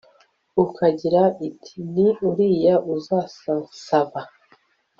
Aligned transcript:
ikagira 0.63 1.23
iti 1.47 1.75
'ni 1.83 2.07
uriya 2.27 2.75
usansaba' 2.93 4.23